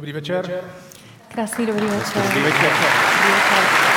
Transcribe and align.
Dobrý 0.00 0.12
večer. 0.12 0.64
Krásný 1.28 1.66
dobrý 1.66 1.86
večer. 1.86 2.22
Dobrý 2.22 2.42
večer. 2.42 2.70
Dobrý 2.72 3.32
večer. 3.32 3.89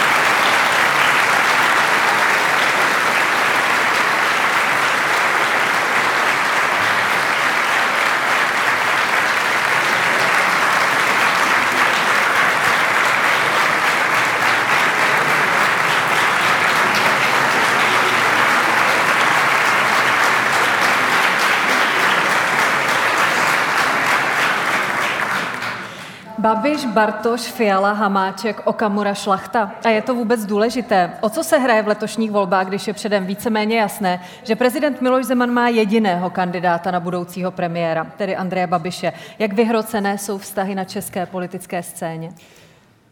Babiš, 26.38 26.86
Bartoš, 26.86 27.42
Fiala, 27.42 27.94
Hamáček, 27.94 28.62
Okamura, 28.66 29.14
Šlachta. 29.14 29.72
A 29.86 29.90
je 29.90 30.02
to 30.02 30.16
vůbec 30.16 30.46
důležité? 30.46 31.12
O 31.22 31.30
co 31.30 31.44
se 31.44 31.58
hraje 31.58 31.82
v 31.82 31.88
letošních 31.88 32.32
volbách, 32.32 32.68
když 32.68 32.88
je 32.88 32.94
předem 32.94 33.26
víceméně 33.26 33.80
jasné, 33.80 34.22
že 34.44 34.56
prezident 34.56 35.02
Miloš 35.02 35.26
Zeman 35.26 35.52
má 35.52 35.70
jediného 35.70 36.30
kandidáta 36.30 36.92
na 36.92 37.00
budoucího 37.00 37.52
premiéra, 37.52 38.08
tedy 38.18 38.36
Andreje 38.36 38.68
Babiše? 38.68 39.14
Jak 39.40 39.54
vyhrocené 39.54 40.18
jsou 40.18 40.38
vztahy 40.38 40.76
na 40.76 40.84
české 40.84 41.26
politické 41.26 41.84
scéně? 41.84 42.30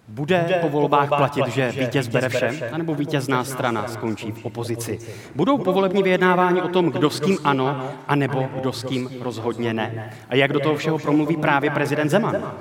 Bude 0.07 0.59
po 0.61 0.69
volbách 0.69 1.07
platit, 1.07 1.47
že 1.47 1.71
vítěz 1.71 2.07
bere 2.07 2.29
vše, 2.29 2.69
anebo 2.71 2.95
vítězná 2.95 3.43
strana 3.43 3.87
skončí 3.87 4.31
v 4.31 4.45
opozici? 4.45 4.99
Budou 5.35 5.57
povolební 5.57 6.03
vyjednávání 6.03 6.61
o 6.61 6.67
tom, 6.67 6.91
kdo 6.91 7.09
s 7.09 7.19
kým 7.19 7.37
ano, 7.43 7.91
anebo 8.07 8.49
kdo 8.59 8.73
s 8.73 8.83
kým 8.83 9.09
rozhodně 9.21 9.73
ne? 9.73 10.13
A 10.29 10.35
jak 10.35 10.53
do 10.53 10.59
toho 10.59 10.75
všeho 10.75 10.99
promluví 10.99 11.37
právě 11.37 11.69
prezident 11.69 12.09
Zeman? 12.09 12.53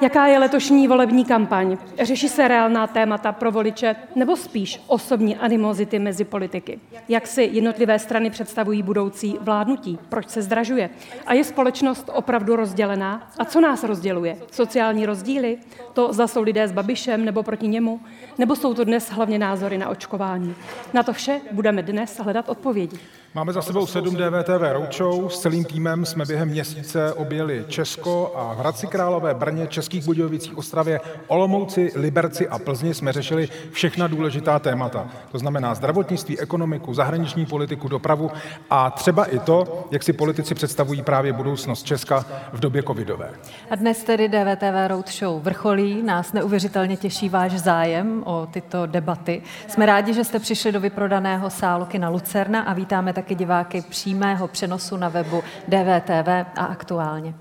Jaká 0.00 0.26
je 0.26 0.38
letošní 0.38 0.88
volební 0.88 1.24
kampaň? 1.24 1.76
Řeší 2.02 2.28
se 2.28 2.48
reálná 2.48 2.86
témata 2.86 3.32
pro 3.32 3.52
voliče 3.52 3.96
nebo 4.14 4.36
spíš 4.36 4.80
osobní 4.86 5.36
animozity 5.36 5.98
mezi 5.98 6.24
politiky? 6.24 6.80
Jak 7.08 7.26
si 7.26 7.42
jednotlivé 7.52 7.98
strany 7.98 8.30
představují 8.30 8.82
budoucí 8.82 9.38
vládnutí? 9.40 9.98
Proč 10.08 10.28
se 10.28 10.42
zdražuje? 10.42 10.90
A 11.26 11.34
je 11.34 11.44
společnost 11.44 12.10
opravdu 12.12 12.56
rozdělená? 12.56 13.30
A 13.38 13.44
co 13.44 13.60
nás 13.60 13.84
rozděluje? 13.84 14.36
Sociální 14.50 15.06
rozdíly? 15.06 15.58
To 15.92 16.12
zda 16.12 16.26
jsou 16.26 16.42
lidé 16.42 16.68
s 16.68 16.72
Babišem 16.72 17.24
nebo 17.24 17.42
proti 17.42 17.68
němu? 17.68 18.00
Nebo 18.38 18.56
jsou 18.56 18.74
to 18.74 18.84
dnes 18.84 19.10
hlavně 19.10 19.38
názory 19.38 19.78
na 19.78 19.88
očkování? 19.88 20.54
Na 20.94 21.02
to 21.02 21.12
vše 21.12 21.40
budeme 21.52 21.82
dnes 21.82 22.20
hledat 22.20 22.48
odpovědi. 22.48 22.98
Máme 23.36 23.52
za 23.52 23.62
sebou 23.62 23.86
sedm 23.86 24.14
DVTV 24.14 24.72
Roadshow. 24.72 25.28
S 25.28 25.40
celým 25.40 25.64
týmem 25.64 26.06
jsme 26.06 26.24
během 26.24 26.48
měsíce 26.48 27.12
objeli 27.12 27.64
Česko 27.68 28.32
a 28.36 28.54
v 28.54 28.58
Hradci 28.58 28.86
Králové, 28.86 29.34
Brně, 29.34 29.66
Českých 29.66 30.04
Budějovicích, 30.04 30.58
Ostravě, 30.58 31.00
Olomouci, 31.26 31.92
Liberci 31.94 32.48
a 32.48 32.58
Plzni 32.58 32.94
jsme 32.94 33.12
řešili 33.12 33.48
všechna 33.70 34.06
důležitá 34.06 34.58
témata. 34.58 35.08
To 35.32 35.38
znamená 35.38 35.74
zdravotnictví, 35.74 36.40
ekonomiku, 36.40 36.94
zahraniční 36.94 37.46
politiku, 37.46 37.88
dopravu 37.88 38.30
a 38.70 38.90
třeba 38.90 39.24
i 39.24 39.38
to, 39.38 39.86
jak 39.90 40.02
si 40.02 40.12
politici 40.12 40.54
představují 40.54 41.02
právě 41.02 41.32
budoucnost 41.32 41.82
Česka 41.82 42.24
v 42.52 42.60
době 42.60 42.82
covidové. 42.82 43.30
A 43.70 43.74
dnes 43.74 44.04
tedy 44.04 44.28
DVTV 44.28 44.88
Roadshow 44.88 45.42
vrcholí. 45.42 46.02
Nás 46.02 46.32
neuvěřitelně 46.32 46.96
těší 46.96 47.28
váš 47.28 47.52
zájem 47.52 48.22
o 48.26 48.46
tyto 48.50 48.86
debaty. 48.86 49.42
Jsme 49.68 49.86
rádi, 49.86 50.14
že 50.14 50.24
jste 50.24 50.38
přišli 50.38 50.72
do 50.72 50.80
vyprodaného 50.80 51.50
sálu 51.50 51.86
na 51.98 52.08
Lucerna 52.08 52.60
a 52.60 52.72
vítáme 52.72 53.12
tak 53.12 53.23
taky 53.24 53.34
diváky 53.34 53.82
přímého 53.88 54.48
přenosu 54.48 54.96
na 54.96 55.08
webu 55.08 55.42
DVTV 55.68 56.28
a 56.56 56.64
aktuálně. 56.64 57.34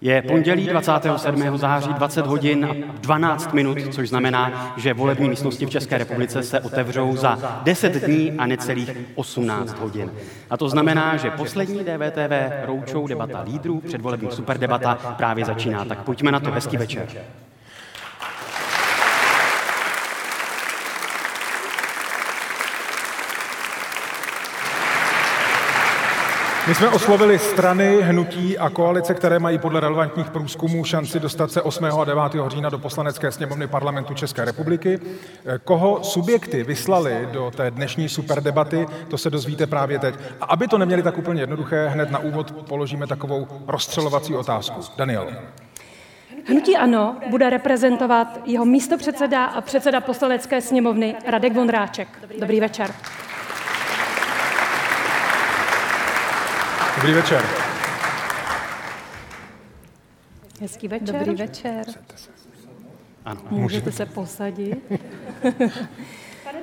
Je 0.00 0.22
pondělí 0.22 0.66
27. 0.66 1.58
září 1.58 1.94
20 1.94 2.26
hodin 2.26 2.64
a 2.64 2.74
12 3.00 3.52
minut, 3.52 3.78
což 3.90 4.08
znamená, 4.08 4.74
že 4.76 4.94
volební 4.94 5.28
místnosti 5.28 5.66
v 5.66 5.70
České 5.70 5.98
republice 5.98 6.42
se 6.42 6.60
otevřou 6.60 7.16
za 7.16 7.60
10 7.62 8.04
dní 8.04 8.32
a 8.32 8.46
necelých 8.46 8.90
18 9.14 9.78
hodin. 9.78 10.12
A 10.50 10.56
to 10.56 10.68
znamená, 10.68 11.16
že 11.16 11.30
poslední 11.30 11.78
DVTV 11.78 12.32
roučou 12.64 13.06
debata 13.06 13.40
lídrů, 13.40 13.80
předvolební 13.80 14.30
superdebata 14.30 14.94
právě 14.94 15.44
začíná. 15.44 15.84
Tak 15.84 16.02
pojďme 16.02 16.32
na 16.32 16.40
to, 16.40 16.50
hezký 16.50 16.76
večer. 16.76 17.08
My 26.68 26.74
jsme 26.74 26.88
oslovili 26.88 27.38
strany, 27.38 28.02
hnutí 28.02 28.58
a 28.58 28.70
koalice, 28.70 29.14
které 29.14 29.38
mají 29.38 29.58
podle 29.58 29.80
relevantních 29.80 30.30
průzkumů 30.30 30.84
šanci 30.84 31.20
dostat 31.20 31.52
se 31.52 31.62
8. 31.62 31.84
a 31.84 32.04
9. 32.04 32.22
října 32.48 32.68
do 32.68 32.78
poslanecké 32.78 33.32
sněmovny 33.32 33.66
parlamentu 33.66 34.14
České 34.14 34.44
republiky. 34.44 35.00
Koho 35.64 36.04
subjekty 36.04 36.62
vyslali 36.62 37.28
do 37.32 37.50
té 37.56 37.70
dnešní 37.70 38.08
superdebaty, 38.08 38.86
to 39.08 39.18
se 39.18 39.30
dozvíte 39.30 39.66
právě 39.66 39.98
teď. 39.98 40.14
A 40.40 40.44
aby 40.44 40.68
to 40.68 40.78
neměli 40.78 41.02
tak 41.02 41.18
úplně 41.18 41.42
jednoduché, 41.42 41.88
hned 41.88 42.10
na 42.10 42.18
úvod 42.18 42.52
položíme 42.52 43.06
takovou 43.06 43.46
rozstřelovací 43.66 44.34
otázku. 44.34 44.80
Daniel. 44.96 45.28
Hnutí 46.46 46.76
Ano 46.76 47.16
bude 47.30 47.50
reprezentovat 47.50 48.40
jeho 48.44 48.64
místopředseda 48.64 49.44
a 49.44 49.60
předseda 49.60 50.00
poslanecké 50.00 50.60
sněmovny 50.60 51.14
Radek 51.26 51.54
Vondráček. 51.54 52.08
Dobrý 52.40 52.60
večer. 52.60 52.90
Dobrý 56.96 57.12
večer. 57.12 57.42
Hezký 60.60 60.88
večer. 60.88 61.14
Dobrý 61.14 61.34
večer. 61.34 61.84
Ano. 63.24 63.40
Můžete 63.50 63.92
se 63.92 64.06
posadit. 64.06 64.78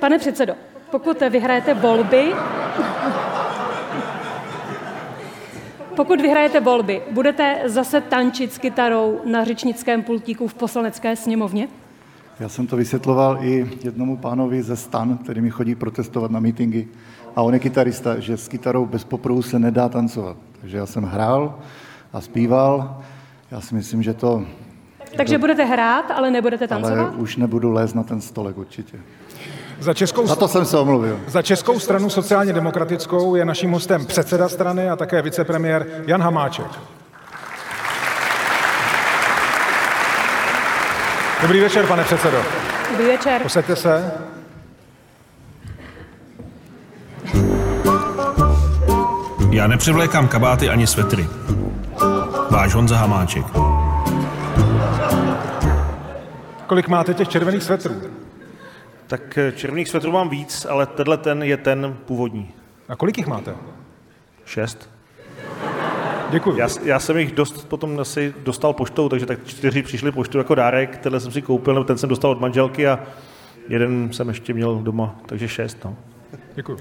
Pane 0.00 0.18
předsedo, 0.18 0.54
pokud 0.90 1.20
vyhrajete 1.20 1.74
volby, 1.74 2.32
pokud 5.96 6.20
vyhrajete 6.20 6.60
volby, 6.60 7.02
budete 7.10 7.62
zase 7.64 8.00
tančit 8.00 8.52
s 8.52 8.58
kytarou 8.58 9.20
na 9.24 9.44
řečnickém 9.44 10.02
pultíku 10.02 10.48
v 10.48 10.54
poslanecké 10.54 11.16
sněmovně? 11.16 11.68
Já 12.40 12.48
jsem 12.48 12.66
to 12.66 12.76
vysvětloval 12.76 13.38
i 13.44 13.70
jednomu 13.84 14.16
pánovi 14.16 14.62
ze 14.62 14.76
stan, 14.76 15.18
který 15.18 15.40
mi 15.40 15.50
chodí 15.50 15.74
protestovat 15.74 16.30
na 16.30 16.40
mítingy 16.40 16.88
a 17.36 17.42
on 17.42 17.54
je 17.54 17.60
kytarista, 17.60 18.20
že 18.20 18.36
s 18.36 18.48
kytarou 18.48 18.86
bez 18.86 19.04
poprovu 19.04 19.42
se 19.42 19.58
nedá 19.58 19.88
tancovat. 19.88 20.36
Takže 20.60 20.76
já 20.76 20.86
jsem 20.86 21.04
hrál 21.04 21.58
a 22.12 22.20
zpíval. 22.20 23.00
Já 23.50 23.60
si 23.60 23.74
myslím, 23.74 24.02
že 24.02 24.14
to... 24.14 24.44
Takže 25.16 25.34
to... 25.34 25.40
budete 25.40 25.64
hrát, 25.64 26.10
ale 26.10 26.30
nebudete 26.30 26.68
tancovat? 26.68 26.98
Ale 26.98 27.10
už 27.10 27.36
nebudu 27.36 27.70
lézt 27.70 27.94
na 27.94 28.02
ten 28.02 28.20
stolek 28.20 28.58
určitě. 28.58 28.98
Za, 29.80 29.94
českou, 29.94 30.26
za 30.26 30.36
to 30.36 30.48
jsem 30.48 30.64
se 30.64 30.78
omluvil. 30.78 31.20
Za 31.26 31.42
Českou 31.42 31.78
stranu 31.78 32.10
sociálně 32.10 32.52
demokratickou 32.52 33.34
je 33.34 33.44
naším 33.44 33.72
hostem 33.72 34.06
předseda 34.06 34.48
strany 34.48 34.90
a 34.90 34.96
také 34.96 35.22
vicepremiér 35.22 35.86
Jan 36.06 36.22
Hamáček. 36.22 36.66
Dobrý 41.42 41.60
večer, 41.60 41.86
pane 41.86 42.04
předsedo. 42.04 42.42
Dobrý 42.90 43.06
večer. 43.06 43.42
Posaďte 43.42 43.76
se. 43.76 44.12
Já 49.50 49.66
nepřevlékám 49.66 50.28
kabáty 50.28 50.68
ani 50.68 50.86
svetry. 50.86 51.26
Váš 52.50 52.74
Honza 52.74 52.96
Hamáček. 52.96 53.44
Kolik 56.66 56.88
máte 56.88 57.14
těch 57.14 57.28
červených 57.28 57.62
svetrů? 57.62 57.94
Tak 59.06 59.38
eh, 59.38 59.52
červených 59.52 59.88
svetrů 59.88 60.12
mám 60.12 60.28
víc, 60.28 60.66
ale 60.70 60.86
tenhle 60.86 61.16
ten 61.16 61.42
je 61.42 61.56
ten 61.56 61.96
původní. 62.06 62.50
A 62.88 62.96
kolik 62.96 63.18
jich 63.18 63.26
máte? 63.26 63.54
Šest. 64.44 64.90
Děkuji. 66.30 66.56
Já, 66.56 66.68
já 66.84 67.00
jsem 67.00 67.16
jich 67.16 67.32
dost 67.32 67.68
potom 67.68 68.00
asi 68.00 68.34
dostal 68.44 68.72
poštou, 68.72 69.08
takže 69.08 69.26
tak 69.26 69.46
čtyři 69.46 69.82
přišli 69.82 70.12
poštou 70.12 70.38
jako 70.38 70.54
dárek, 70.54 70.96
tenhle 70.96 71.20
jsem 71.20 71.32
si 71.32 71.42
koupil, 71.42 71.74
nebo 71.74 71.84
ten 71.84 71.98
jsem 71.98 72.08
dostal 72.08 72.30
od 72.30 72.40
manželky 72.40 72.88
a 72.88 73.00
jeden 73.68 74.12
jsem 74.12 74.28
ještě 74.28 74.54
měl 74.54 74.78
doma, 74.78 75.16
takže 75.26 75.48
šest. 75.48 75.78
No. 75.84 75.96
Děkuji. 76.54 76.78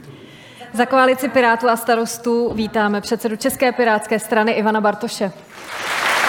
Za 0.73 0.85
koalici 0.85 1.29
Pirátů 1.29 1.69
a 1.69 1.75
starostů 1.75 2.53
vítáme 2.53 3.01
předsedu 3.01 3.35
České 3.35 3.71
pirátské 3.71 4.19
strany 4.19 4.51
Ivana 4.51 4.81
Bartoše. 4.81 5.31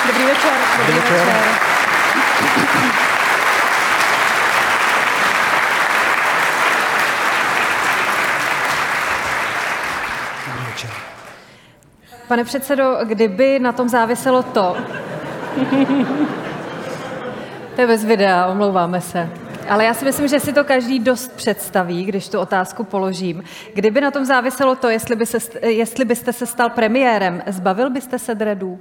Dobrý 0.06 0.24
večer. 0.24 0.52
Dobrý 0.78 0.94
večer. 0.94 1.18
večer. 10.68 10.90
Pane 12.28 12.44
předsedo, 12.44 12.98
kdyby 13.04 13.58
na 13.58 13.72
tom 13.72 13.88
záviselo 13.88 14.42
to, 14.42 14.76
to 17.74 17.80
je 17.80 17.86
bez 17.86 18.04
videa, 18.04 18.46
omlouváme 18.46 19.00
se. 19.00 19.39
Ale 19.68 19.84
já 19.84 19.94
si 19.94 20.04
myslím, 20.04 20.28
že 20.28 20.40
si 20.40 20.52
to 20.52 20.64
každý 20.64 20.98
dost 20.98 21.32
představí, 21.32 22.04
když 22.04 22.28
tu 22.28 22.38
otázku 22.38 22.84
položím. 22.84 23.42
Kdyby 23.74 24.00
na 24.00 24.10
tom 24.10 24.24
záviselo 24.24 24.76
to, 24.76 24.88
jestli, 24.88 25.16
by 25.16 25.26
se, 25.26 25.38
jestli 25.66 26.04
byste 26.04 26.32
se 26.32 26.46
stal 26.46 26.70
premiérem, 26.70 27.42
zbavil 27.46 27.90
byste 27.90 28.18
se 28.18 28.34
dredů? 28.34 28.78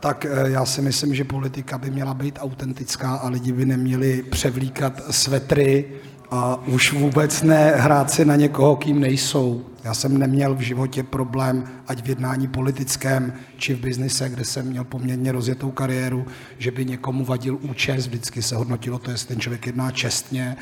tak 0.00 0.24
eh, 0.24 0.50
já 0.50 0.64
si 0.64 0.82
myslím, 0.82 1.14
že 1.14 1.24
politika 1.24 1.78
by 1.78 1.90
měla 1.90 2.14
být 2.14 2.38
autentická 2.42 3.14
a 3.14 3.28
lidi 3.28 3.52
by 3.52 3.64
neměli 3.64 4.22
převlíkat 4.22 5.02
svetry 5.10 5.84
a 6.30 6.58
už 6.66 6.92
vůbec 6.92 7.42
ne 7.42 7.72
hrát 7.76 8.10
si 8.10 8.24
na 8.24 8.36
někoho, 8.36 8.76
kým 8.76 9.00
nejsou. 9.00 9.64
Já 9.84 9.94
jsem 9.94 10.18
neměl 10.18 10.54
v 10.54 10.60
životě 10.60 11.02
problém, 11.02 11.64
ať 11.86 12.04
v 12.04 12.08
jednání 12.08 12.48
politickém, 12.48 13.32
či 13.56 13.74
v 13.74 13.80
biznise, 13.80 14.28
kde 14.28 14.44
jsem 14.44 14.66
měl 14.66 14.84
poměrně 14.84 15.32
rozjetou 15.32 15.70
kariéru, 15.70 16.26
že 16.58 16.70
by 16.70 16.84
někomu 16.84 17.24
vadil 17.24 17.58
účest. 17.62 18.06
Vždycky 18.06 18.42
se 18.42 18.56
hodnotilo 18.56 18.98
to, 18.98 19.10
jestli 19.10 19.28
ten 19.28 19.40
člověk 19.40 19.66
jedná 19.66 19.90
čestně 19.90 20.56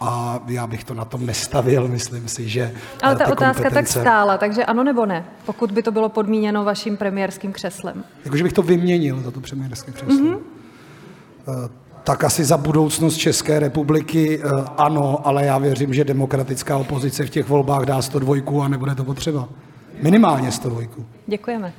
a 0.00 0.40
já 0.46 0.66
bych 0.66 0.84
to 0.84 0.94
na 0.94 1.04
tom 1.04 1.26
nestavil, 1.26 1.88
myslím 1.88 2.28
si, 2.28 2.48
že 2.48 2.72
Ale 3.02 3.16
ta 3.16 3.24
ty 3.24 3.32
otázka 3.32 3.62
tak 3.62 3.72
kompetence- 3.72 4.00
stála, 4.00 4.38
takže 4.38 4.64
ano 4.64 4.84
nebo 4.84 5.06
ne, 5.06 5.24
pokud 5.46 5.72
by 5.72 5.82
to 5.82 5.92
bylo 5.92 6.08
podmíněno 6.08 6.64
vaším 6.64 6.96
premiérským 6.96 7.52
křeslem. 7.52 8.04
Jakože 8.24 8.42
bych 8.42 8.52
to 8.52 8.62
vyměnil 8.62 9.20
za 9.22 9.30
to 9.30 9.40
premiérské 9.40 9.92
křeslo. 9.92 10.14
Mm-hmm. 10.14 10.38
Tak 12.04 12.24
asi 12.24 12.44
za 12.44 12.56
budoucnost 12.56 13.16
České 13.16 13.58
republiky 13.58 14.40
eh, 14.44 14.48
ano, 14.76 15.20
ale 15.24 15.44
já 15.44 15.58
věřím, 15.58 15.94
že 15.94 16.04
demokratická 16.04 16.76
opozice 16.76 17.26
v 17.26 17.30
těch 17.30 17.48
volbách 17.48 17.84
dá 17.84 18.02
102 18.02 18.64
a 18.64 18.68
nebude 18.68 18.94
to 18.94 19.04
potřeba. 19.04 19.48
Minimálně 20.02 20.52
102. 20.52 20.80
Děkujeme. 21.26 21.72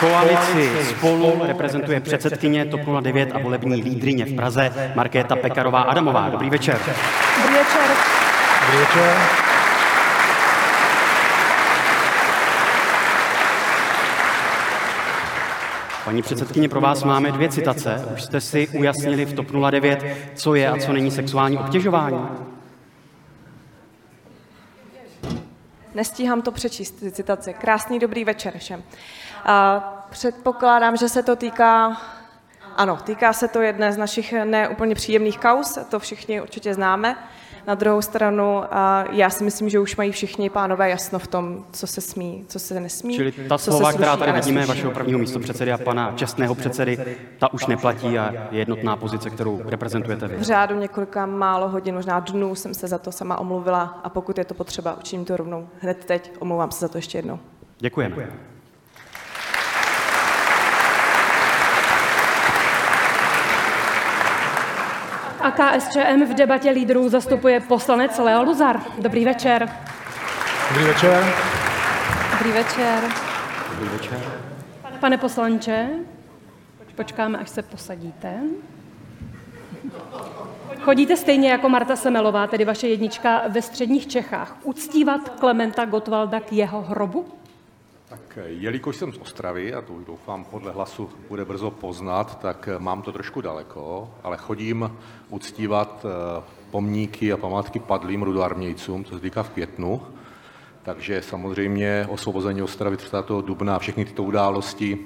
Koalici 0.00 0.70
spolu 0.90 1.32
reprezentuje 1.46 2.00
předsedkyně 2.00 2.64
TOP 2.64 2.80
09 3.00 3.30
a 3.34 3.38
volební 3.38 3.82
lídrině 3.82 4.24
v 4.24 4.34
Praze 4.34 4.72
Markéta 4.94 5.36
Pekarová 5.36 5.82
Adamová. 5.82 6.28
Dobrý 6.28 6.50
večer. 6.50 6.78
Dobrý 7.42 7.54
večer. 7.54 7.90
Dobrý 8.66 8.78
večer. 8.78 9.47
Paní 16.08 16.22
předsedkyně, 16.22 16.68
pro 16.68 16.80
vás 16.80 17.04
máme 17.04 17.32
dvě 17.32 17.48
citace. 17.48 18.08
Už 18.14 18.22
jste 18.22 18.40
si 18.40 18.68
ujasnili 18.68 19.24
v 19.24 19.32
TOP 19.32 19.46
09, 19.70 20.04
co 20.34 20.54
je 20.54 20.68
a 20.68 20.78
co 20.78 20.92
není 20.92 21.10
sexuální 21.10 21.58
obtěžování. 21.58 22.28
Nestíhám 25.94 26.42
to 26.42 26.52
přečíst, 26.52 26.90
ty 26.90 27.12
citace. 27.12 27.52
Krásný 27.52 27.98
dobrý 27.98 28.24
večer 28.24 28.58
všem. 28.58 28.82
Předpokládám, 30.10 30.96
že 30.96 31.08
se 31.08 31.22
to 31.22 31.36
týká, 31.36 32.00
ano, 32.78 32.98
týká 33.04 33.32
se 33.32 33.48
to 33.48 33.60
jedné 33.60 33.92
z 33.92 33.96
našich 33.96 34.34
neúplně 34.44 34.94
příjemných 34.94 35.38
kaus, 35.38 35.78
to 35.90 35.98
všichni 35.98 36.40
určitě 36.40 36.74
známe. 36.74 37.16
Na 37.66 37.74
druhou 37.74 38.02
stranu, 38.02 38.62
já 39.10 39.30
si 39.30 39.44
myslím, 39.44 39.68
že 39.68 39.78
už 39.78 39.96
mají 39.96 40.12
všichni 40.12 40.50
pánové 40.50 40.90
jasno 40.90 41.18
v 41.18 41.26
tom, 41.26 41.64
co 41.72 41.86
se 41.86 42.00
smí, 42.00 42.44
co 42.48 42.58
se 42.58 42.80
nesmí. 42.80 43.14
Čili 43.14 43.32
ta 43.32 43.58
co 43.58 43.70
slova, 43.70 43.92
která 43.92 44.16
tady 44.16 44.32
vidíme, 44.32 44.66
vašeho 44.66 44.92
prvního 44.92 45.18
místopředsedy 45.18 45.72
a 45.72 45.78
pana 45.78 46.12
čestného 46.16 46.54
předsedy, 46.54 47.16
ta 47.38 47.52
už 47.52 47.66
neplatí 47.66 48.18
a 48.18 48.32
je 48.50 48.58
jednotná 48.58 48.96
pozice, 48.96 49.30
kterou 49.30 49.62
reprezentujete 49.64 50.28
vy. 50.28 50.36
V 50.36 50.42
řádu 50.42 50.78
několika 50.78 51.26
málo 51.26 51.68
hodin, 51.68 51.94
možná 51.94 52.20
dnů 52.20 52.54
jsem 52.54 52.74
se 52.74 52.88
za 52.88 52.98
to 52.98 53.12
sama 53.12 53.38
omluvila 53.38 54.00
a 54.04 54.08
pokud 54.08 54.38
je 54.38 54.44
to 54.44 54.54
potřeba, 54.54 54.96
učiním 54.98 55.24
to 55.24 55.36
rovnou 55.36 55.68
hned 55.80 56.04
teď. 56.04 56.32
Omlouvám 56.38 56.70
se 56.70 56.80
za 56.80 56.88
to 56.88 56.98
ještě 56.98 57.18
jednou. 57.18 57.38
Děkujeme. 57.78 58.30
A 65.40 65.50
KSČM 65.50 66.24
v 66.24 66.34
debatě 66.34 66.70
lídrů 66.70 67.08
zastupuje 67.08 67.60
poslanec 67.60 68.18
Leo 68.18 68.42
Luzar. 68.42 68.80
Dobrý 68.98 69.24
večer. 69.24 69.68
Dobrý 70.68 70.84
večer. 70.84 71.24
Dobrý 72.32 72.52
večer. 72.52 73.04
Dobrý 73.70 73.88
večer. 73.88 74.20
Pane 75.00 75.18
poslanče, 75.18 75.88
počkáme, 76.94 77.38
až 77.38 77.48
se 77.48 77.62
posadíte. 77.62 78.40
Chodíte 80.80 81.16
stejně 81.16 81.50
jako 81.50 81.68
Marta 81.68 81.96
Semelová, 81.96 82.46
tedy 82.46 82.64
vaše 82.64 82.88
jednička 82.88 83.42
ve 83.48 83.62
středních 83.62 84.06
Čechách, 84.06 84.56
uctívat 84.62 85.28
Klementa 85.28 85.84
Gottwalda 85.84 86.40
k 86.40 86.52
jeho 86.52 86.82
hrobu? 86.82 87.37
Tak 88.28 88.38
jelikož 88.46 88.96
jsem 88.96 89.12
z 89.12 89.18
Ostravy, 89.18 89.74
a 89.74 89.80
to 89.82 89.92
už 89.92 90.04
doufám 90.04 90.44
podle 90.44 90.72
hlasu 90.72 91.10
bude 91.28 91.44
brzo 91.44 91.70
poznat, 91.70 92.38
tak 92.40 92.68
mám 92.78 93.02
to 93.02 93.12
trošku 93.12 93.40
daleko, 93.40 94.10
ale 94.24 94.36
chodím 94.36 94.90
uctívat 95.28 96.06
eh, 96.06 96.42
pomníky 96.70 97.32
a 97.32 97.36
památky 97.36 97.78
padlým 97.78 98.22
rudoarmějcům, 98.22 99.04
co 99.04 99.14
se 99.14 99.20
týká 99.20 99.42
v 99.42 99.50
květnu. 99.50 100.02
Takže 100.82 101.22
samozřejmě 101.22 102.06
osvobození 102.10 102.62
Ostravy 102.62 102.96
30. 102.96 103.16
dubna 103.44 103.76
a 103.76 103.78
všechny 103.78 104.04
tyto 104.04 104.22
události 104.22 104.98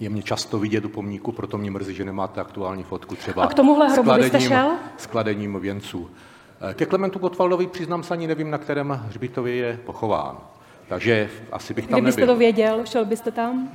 je 0.00 0.10
mě 0.10 0.22
často 0.22 0.58
vidět 0.58 0.84
u 0.84 0.88
pomníku, 0.88 1.32
proto 1.32 1.58
mě 1.58 1.70
mrzí, 1.70 1.94
že 1.94 2.04
nemáte 2.04 2.40
aktuální 2.40 2.82
fotku 2.82 3.16
třeba 3.16 3.42
A 3.44 3.46
k 3.46 3.54
tomuhle 3.54 3.88
hrobu 3.88 4.14
byste 4.14 4.40
šel? 4.40 4.70
s 4.96 5.06
kladením 5.06 5.60
věnců. 5.60 6.10
Eh, 6.70 6.74
Ke 6.74 6.86
Klementu 6.86 7.18
Gottwaldovi 7.18 7.66
přiznám 7.66 8.02
se 8.02 8.14
ani 8.14 8.26
nevím, 8.26 8.50
na 8.50 8.58
kterém 8.58 9.00
hřbitově 9.06 9.54
je 9.54 9.80
pochován. 9.84 10.36
Takže 10.88 11.30
asi 11.52 11.74
bych 11.74 11.86
tam 11.86 12.00
Kdybyste 12.00 12.20
nebyl. 12.20 12.34
to 12.34 12.38
věděl, 12.38 12.80
šel 12.84 13.04
byste 13.04 13.30
tam? 13.30 13.68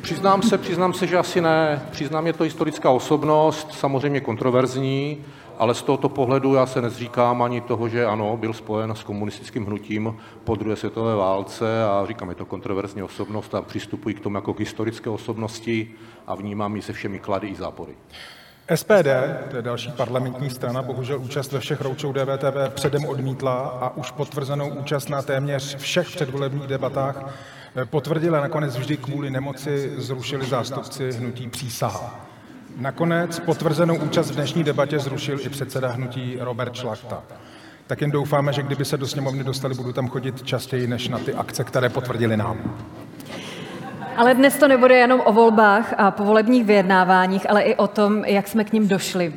Přiznám 0.00 0.42
se, 0.42 0.58
přiznám 0.58 0.92
se, 0.94 1.06
že 1.06 1.18
asi 1.18 1.40
ne. 1.40 1.82
Přiznám, 1.90 2.26
je 2.26 2.32
to 2.32 2.44
historická 2.44 2.90
osobnost, 2.90 3.72
samozřejmě 3.72 4.20
kontroverzní, 4.20 5.24
ale 5.58 5.74
z 5.74 5.82
tohoto 5.82 6.08
pohledu 6.08 6.54
já 6.54 6.66
se 6.66 6.82
nezříkám 6.82 7.42
ani 7.42 7.60
toho, 7.60 7.88
že 7.88 8.06
ano, 8.06 8.36
byl 8.36 8.52
spojen 8.52 8.90
s 8.94 9.02
komunistickým 9.02 9.66
hnutím 9.66 10.16
po 10.44 10.54
druhé 10.54 10.76
světové 10.76 11.14
válce 11.16 11.84
a 11.84 12.04
říkám, 12.08 12.28
je 12.28 12.34
to 12.34 12.46
kontroverzní 12.46 13.02
osobnost 13.02 13.54
a 13.54 13.62
přistupuji 13.62 14.14
k 14.14 14.20
tomu 14.20 14.36
jako 14.36 14.54
k 14.54 14.60
historické 14.60 15.10
osobnosti 15.10 15.90
a 16.26 16.34
vnímám 16.34 16.76
ji 16.76 16.82
se 16.82 16.92
všemi 16.92 17.18
klady 17.18 17.48
i 17.48 17.54
zápory. 17.54 17.92
SPD, 18.74 19.08
to 19.50 19.56
je 19.56 19.62
další 19.62 19.92
parlamentní 19.92 20.50
strana, 20.50 20.82
bohužel 20.82 21.20
účast 21.20 21.52
ve 21.52 21.60
všech 21.60 21.80
roučou 21.80 22.12
DVTV 22.12 22.74
předem 22.74 23.04
odmítla 23.04 23.54
a 23.54 23.96
už 23.96 24.10
potvrzenou 24.10 24.68
účast 24.68 25.08
na 25.08 25.22
téměř 25.22 25.76
všech 25.76 26.10
předvolebních 26.10 26.66
debatách 26.66 27.34
eh, 27.76 27.84
potvrdila 27.84 28.40
nakonec 28.40 28.76
vždy 28.76 28.96
kvůli 28.96 29.30
nemoci 29.30 29.92
zrušili 29.96 30.46
zástupci 30.46 31.12
hnutí 31.12 31.48
přísaha. 31.48 32.28
Nakonec 32.76 33.40
potvrzenou 33.40 33.96
účast 33.96 34.30
v 34.30 34.34
dnešní 34.34 34.64
debatě 34.64 34.98
zrušil 34.98 35.40
i 35.40 35.48
předseda 35.48 35.88
hnutí 35.88 36.36
Robert 36.40 36.74
Šlachta. 36.74 37.22
Tak 37.86 38.00
jen 38.00 38.10
doufáme, 38.10 38.52
že 38.52 38.62
kdyby 38.62 38.84
se 38.84 38.96
do 38.96 39.06
sněmovny 39.06 39.44
dostali, 39.44 39.74
budu 39.74 39.92
tam 39.92 40.08
chodit 40.08 40.42
častěji 40.42 40.86
než 40.86 41.08
na 41.08 41.18
ty 41.18 41.34
akce, 41.34 41.64
které 41.64 41.88
potvrdili 41.88 42.36
nám. 42.36 42.78
Ale 44.18 44.34
dnes 44.34 44.58
to 44.58 44.68
nebude 44.68 44.96
jenom 44.96 45.22
o 45.24 45.32
volbách 45.32 45.94
a 45.98 46.10
povolebních 46.10 46.64
vyjednáváních, 46.64 47.50
ale 47.50 47.62
i 47.62 47.74
o 47.74 47.86
tom, 47.86 48.24
jak 48.24 48.48
jsme 48.48 48.64
k 48.64 48.72
ním 48.72 48.88
došli. 48.88 49.34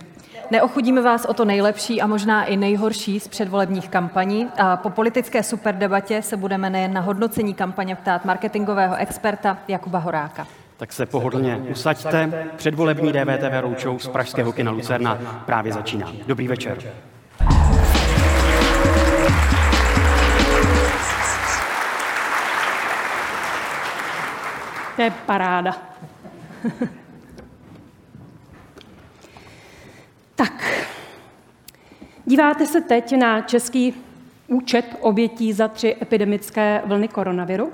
Neochudíme 0.51 1.01
vás 1.01 1.25
o 1.25 1.33
to 1.33 1.45
nejlepší 1.45 2.01
a 2.01 2.07
možná 2.07 2.45
i 2.45 2.57
nejhorší 2.57 3.19
z 3.19 3.27
předvolebních 3.27 3.89
kampaní 3.89 4.47
a 4.57 4.77
po 4.77 4.89
politické 4.89 5.43
superdebatě 5.43 6.21
se 6.21 6.38
budeme 6.38 6.69
nejen 6.69 6.93
na 6.93 7.01
hodnocení 7.01 7.53
kampaně 7.53 7.95
ptát 7.95 8.25
marketingového 8.25 8.95
experta 8.95 9.57
Jakuba 9.67 10.00
Horáka. 10.00 10.47
Tak 10.77 10.93
se 10.93 11.05
pohodlně 11.05 11.57
usaďte. 11.69 12.47
Předvolební 12.55 13.11
DVTV 13.11 13.61
roučou 13.61 14.00
z 14.00 14.07
Pražského 14.07 14.51
kina 14.51 14.71
Lucerna 14.71 15.43
právě 15.45 15.73
začíná. 15.73 16.11
Dobrý 16.27 16.47
večer. 16.47 16.77
To 25.01 25.05
je 25.05 25.13
paráda. 25.25 25.75
tak, 30.36 30.86
díváte 32.25 32.65
se 32.65 32.81
teď 32.81 33.17
na 33.17 33.41
český 33.41 33.93
účet 34.48 34.86
obětí 35.00 35.53
za 35.53 35.67
tři 35.67 35.96
epidemické 36.01 36.81
vlny 36.86 37.08
koronaviru. 37.08 37.72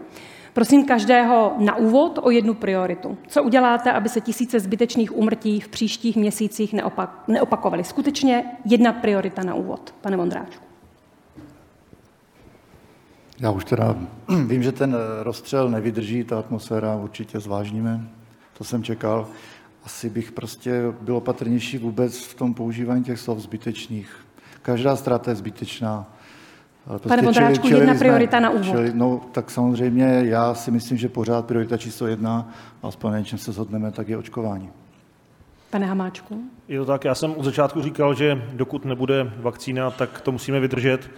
Prosím 0.53 0.85
každého 0.85 1.53
na 1.57 1.75
úvod 1.75 2.19
o 2.21 2.31
jednu 2.31 2.53
prioritu. 2.53 3.17
Co 3.27 3.43
uděláte, 3.43 3.91
aby 3.91 4.09
se 4.09 4.21
tisíce 4.21 4.59
zbytečných 4.59 5.17
úmrtí 5.17 5.59
v 5.59 5.67
příštích 5.67 6.15
měsících 6.15 6.73
neopak, 6.73 7.23
neopakovaly? 7.27 7.83
Skutečně 7.83 8.45
jedna 8.65 8.93
priorita 8.93 9.43
na 9.43 9.53
úvod, 9.53 9.93
pane 10.01 10.17
Vondráčku. 10.17 10.66
Já 13.39 13.51
už 13.51 13.65
teda 13.65 13.95
vím, 14.47 14.63
že 14.63 14.71
ten 14.71 14.95
eh, 14.95 15.23
rozstřel 15.23 15.69
nevydrží, 15.69 16.23
ta 16.23 16.39
atmosféra 16.39 16.95
určitě 16.95 17.39
zvážníme, 17.39 18.07
to 18.57 18.63
jsem 18.63 18.83
čekal. 18.83 19.27
Asi 19.85 20.09
bych 20.09 20.31
prostě 20.31 20.81
byl 21.01 21.15
opatrnější 21.17 21.77
vůbec 21.77 22.17
v 22.23 22.33
tom 22.35 22.53
používání 22.53 23.03
těch 23.03 23.19
slov 23.19 23.39
zbytečných. 23.39 24.15
Každá 24.61 24.95
ztráta 24.95 25.31
je 25.31 25.35
zbytečná. 25.35 26.13
Ale 26.87 26.99
prostě 26.99 27.09
Pane 27.09 27.21
Vondráčku, 27.21 27.67
jedna 27.67 27.93
jsme- 27.93 27.99
priorita 27.99 28.39
na 28.39 28.49
úvod. 28.49 28.65
čeli- 28.65 28.91
no, 28.93 29.21
tak 29.31 29.51
samozřejmě 29.51 30.21
já 30.25 30.53
si 30.53 30.71
myslím, 30.71 30.97
že 30.97 31.09
pořád 31.09 31.45
priorita 31.45 31.77
číslo 31.77 32.07
jedna, 32.07 32.49
aspoň 32.83 33.11
na 33.11 33.19
něčem 33.19 33.39
se 33.39 33.51
shodneme, 33.51 33.91
tak 33.91 34.07
je 34.09 34.17
očkování. 34.17 34.69
Pane 35.69 35.85
Hamáčku? 35.85 36.41
Je 36.67 36.79
to 36.79 36.85
tak, 36.85 37.05
já 37.05 37.15
jsem 37.15 37.31
od 37.31 37.45
začátku 37.45 37.81
říkal, 37.81 38.13
že 38.13 38.43
dokud 38.53 38.85
nebude 38.85 39.33
vakcína, 39.37 39.91
tak 39.91 40.21
to 40.21 40.31
musíme 40.31 40.59
vydržet. 40.59 41.09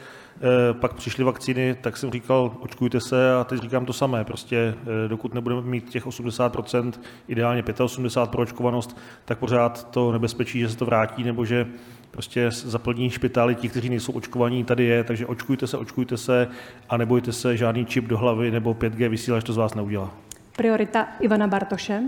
Eh, 0.41 0.73
pak 0.73 0.93
přišly 0.93 1.23
vakcíny, 1.23 1.75
tak 1.81 1.97
jsem 1.97 2.11
říkal, 2.11 2.51
očkujte 2.59 2.99
se 2.99 3.33
a 3.35 3.43
teď 3.43 3.61
říkám 3.61 3.85
to 3.85 3.93
samé. 3.93 4.23
Prostě 4.23 4.75
eh, 5.05 5.07
dokud 5.07 5.33
nebudeme 5.33 5.61
mít 5.61 5.89
těch 5.89 6.05
80%, 6.07 6.91
ideálně 7.27 7.61
85% 7.61 8.27
pro 8.27 8.41
očkovanost, 8.41 8.97
tak 9.25 9.37
pořád 9.37 9.91
to 9.91 10.11
nebezpečí, 10.11 10.59
že 10.59 10.69
se 10.69 10.77
to 10.77 10.85
vrátí 10.85 11.23
nebo 11.23 11.45
že 11.45 11.67
prostě 12.11 12.51
zaplní 12.51 13.09
špitály 13.09 13.55
ti, 13.55 13.69
kteří 13.69 13.89
nejsou 13.89 14.11
očkovaní, 14.11 14.63
tady 14.63 14.83
je, 14.83 15.03
takže 15.03 15.25
očkujte 15.25 15.67
se, 15.67 15.77
očkujte 15.77 16.17
se 16.17 16.47
a 16.89 16.97
nebojte 16.97 17.31
se, 17.31 17.57
žádný 17.57 17.85
čip 17.85 18.05
do 18.05 18.17
hlavy 18.17 18.51
nebo 18.51 18.73
5G 18.73 19.09
vysílač 19.09 19.43
to 19.43 19.53
z 19.53 19.57
vás 19.57 19.75
neudělá. 19.75 20.13
Priorita 20.57 21.07
Ivana 21.19 21.47
Bartoše. 21.47 22.01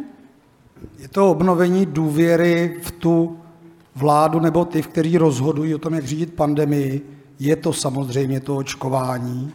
Je 1.00 1.08
to 1.08 1.32
obnovení 1.32 1.86
důvěry 1.86 2.78
v 2.82 2.92
tu 2.92 3.38
vládu 3.96 4.40
nebo 4.40 4.66
ty, 4.66 4.82
kteří 4.82 5.18
rozhodují 5.18 5.76
o 5.76 5.78
tom, 5.78 5.94
jak 5.94 6.06
řídit 6.06 6.34
pandemii. 6.34 7.02
Je 7.40 7.56
to 7.56 7.74
samozřejmě 7.74 8.40
to 8.40 8.58
očkování. 8.58 9.52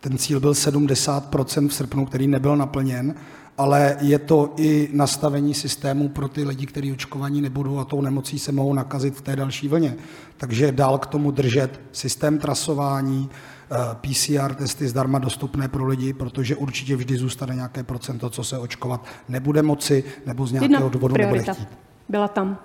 Ten 0.00 0.18
cíl 0.18 0.40
byl 0.40 0.52
70% 0.52 1.68
v 1.68 1.74
srpnu, 1.74 2.06
který 2.06 2.26
nebyl 2.26 2.56
naplněn, 2.56 3.14
ale 3.58 3.96
je 4.00 4.18
to 4.18 4.54
i 4.56 4.88
nastavení 4.92 5.54
systému 5.54 6.08
pro 6.08 6.28
ty 6.28 6.44
lidi, 6.44 6.66
kteří 6.66 6.92
očkovaní 6.92 7.40
nebudou 7.40 7.78
a 7.78 7.84
tou 7.84 8.00
nemocí 8.00 8.38
se 8.38 8.52
mohou 8.52 8.74
nakazit 8.74 9.16
v 9.16 9.22
té 9.22 9.36
další 9.36 9.68
vlně. 9.68 9.96
Takže 10.36 10.72
dál 10.72 10.98
k 10.98 11.06
tomu 11.06 11.30
držet 11.30 11.80
systém 11.92 12.38
trasování, 12.38 13.30
PCR 14.00 14.54
testy 14.54 14.88
zdarma 14.88 15.18
dostupné 15.18 15.68
pro 15.68 15.86
lidi, 15.86 16.12
protože 16.12 16.56
určitě 16.56 16.96
vždy 16.96 17.16
zůstane 17.16 17.54
nějaké 17.54 17.82
procento, 17.82 18.30
co 18.30 18.44
se 18.44 18.58
očkovat 18.58 19.06
nebude 19.28 19.62
moci 19.62 20.04
nebo 20.26 20.46
z 20.46 20.52
nějakého 20.52 20.88
důvodu 20.88 21.16
nebude 21.16 21.42
chtít. 21.42 21.68
Byla 22.08 22.28
tam. 22.28 22.58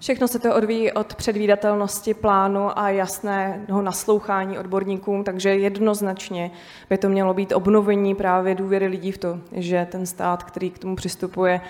Všechno 0.00 0.28
se 0.28 0.38
to 0.38 0.54
odvíjí 0.54 0.92
od 0.92 1.14
předvídatelnosti 1.14 2.14
plánu 2.14 2.78
a 2.78 2.90
jasného 2.90 3.82
naslouchání 3.82 4.58
odborníkům, 4.58 5.24
takže 5.24 5.48
jednoznačně 5.48 6.50
by 6.90 6.98
to 6.98 7.08
mělo 7.08 7.34
být 7.34 7.52
obnovení 7.52 8.14
právě 8.14 8.54
důvěry 8.54 8.86
lidí 8.86 9.12
v 9.12 9.18
to, 9.18 9.40
že 9.52 9.86
ten 9.90 10.06
stát, 10.06 10.42
který 10.42 10.70
k 10.70 10.78
tomu 10.78 10.96
přistupuje, 10.96 11.60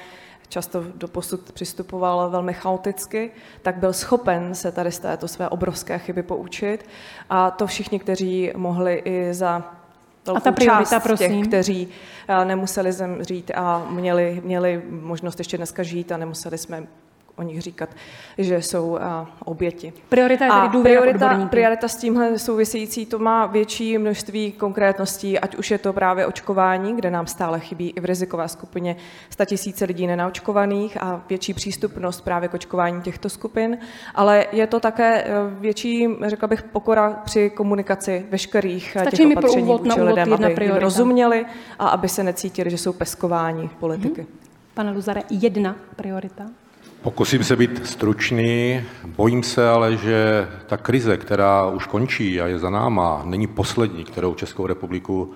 často 0.49 0.85
do 0.95 1.09
posud 1.09 1.53
přistupoval 1.53 2.31
velmi 2.31 2.55
chaoticky, 2.55 3.31
tak 3.63 3.77
byl 3.77 3.93
schopen 3.93 4.55
se 4.55 4.73
tady 4.73 4.93
z 4.93 4.99
této 4.99 5.29
své 5.29 5.49
obrovské 5.49 5.99
chyby 5.99 6.23
poučit. 6.23 6.89
A 7.31 7.51
to 7.51 7.67
všichni, 7.67 7.99
kteří 7.99 8.53
mohli 8.57 9.03
i 9.05 9.35
za 9.35 9.75
a 10.37 10.41
ta 10.41 10.53
priorita, 10.53 10.91
část 10.91 11.03
prosím. 11.03 11.29
těch, 11.29 11.49
kteří 11.49 11.89
eh, 12.29 12.45
nemuseli 12.45 12.93
zemřít 12.93 13.51
a 13.55 13.87
měli, 13.91 14.43
měli 14.45 14.83
možnost 14.89 15.39
ještě 15.39 15.57
dneska 15.57 15.83
žít 15.83 16.13
a 16.13 16.17
nemuseli 16.17 16.59
jsme 16.59 16.87
o 17.39 17.43
nich 17.43 17.63
říkat, 17.63 17.89
že 18.39 18.63
jsou 18.63 18.99
a, 18.99 19.27
oběti. 19.45 19.93
Priorita 20.09 20.45
je 20.45 20.51
tedy 20.51 20.69
důvěra 20.73 21.01
priorita, 21.01 21.47
priorita 21.47 21.89
s 21.89 21.97
tímhle 21.97 22.39
související, 22.39 23.07
to 23.07 23.19
má 23.19 23.47
větší 23.47 23.99
množství 23.99 24.53
konkrétností, 24.53 25.39
ať 25.39 25.57
už 25.57 25.71
je 25.71 25.79
to 25.79 25.93
právě 25.93 26.27
očkování, 26.27 26.97
kde 26.97 27.11
nám 27.11 27.27
stále 27.27 27.61
chybí 27.61 27.91
i 27.97 28.01
v 28.01 28.05
rizikové 28.05 28.49
skupině 28.49 28.97
100 29.31 29.45
tisíce 29.45 29.85
lidí 29.85 30.07
nenaočkovaných 30.07 31.03
a 31.03 31.23
větší 31.29 31.55
přístupnost 31.55 32.21
právě 32.21 32.49
k 32.49 32.55
očkování 32.55 33.03
těchto 33.03 33.29
skupin, 33.29 33.79
ale 34.15 34.47
je 34.53 34.67
to 34.67 34.81
také 34.81 35.25
eh, 35.25 35.31
větší, 35.61 36.09
řekla 36.27 36.49
bych, 36.49 36.63
pokora 36.63 37.11
při 37.25 37.51
komunikaci 37.51 38.27
veškerých 38.31 38.97
eh, 38.97 39.01
Stačí 39.01 39.17
těch 39.17 39.37
opatření 39.37 39.63
úvod 39.63 39.81
vůči 39.81 40.01
úvod 40.01 40.09
lidem, 40.09 40.29
jedna 40.29 40.47
aby 40.47 40.55
priorita. 40.55 40.85
rozuměli 40.85 41.47
a 41.79 41.89
aby 41.89 42.09
se 42.09 42.23
necítili, 42.23 42.71
že 42.71 42.79
jsou 42.79 42.93
peskováni 42.93 43.71
politiky. 43.81 44.27
Pane 44.75 44.93
Luzare, 44.93 45.23
jedna 45.31 45.77
priorita. 45.97 46.47
Pokusím 47.03 47.45
se 47.45 47.57
být 47.57 47.87
stručný. 47.87 48.83
Bojím 49.05 49.43
se 49.43 49.69
ale, 49.69 49.97
že 49.97 50.49
ta 50.67 50.77
krize, 50.77 51.17
která 51.17 51.67
už 51.67 51.87
končí 51.87 52.41
a 52.41 52.47
je 52.47 52.59
za 52.59 52.71
náma, 52.71 53.23
není 53.25 53.47
poslední, 53.47 54.05
kterou 54.05 54.35
Českou 54.35 54.67
republiku 54.67 55.33